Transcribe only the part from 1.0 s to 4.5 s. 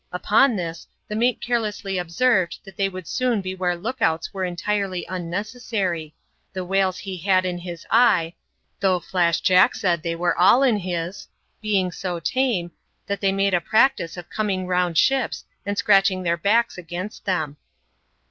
the mate carelessly observed, that they would soon be where look oats were